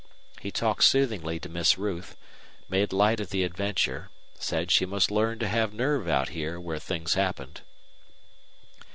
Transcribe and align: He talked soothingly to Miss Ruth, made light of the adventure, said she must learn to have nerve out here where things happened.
He 0.39 0.49
talked 0.49 0.83
soothingly 0.83 1.39
to 1.41 1.47
Miss 1.47 1.77
Ruth, 1.77 2.17
made 2.67 2.91
light 2.91 3.19
of 3.19 3.29
the 3.29 3.43
adventure, 3.43 4.09
said 4.33 4.71
she 4.71 4.83
must 4.83 5.11
learn 5.11 5.37
to 5.37 5.47
have 5.47 5.75
nerve 5.75 6.07
out 6.07 6.29
here 6.29 6.59
where 6.59 6.79
things 6.79 7.13
happened. 7.13 7.61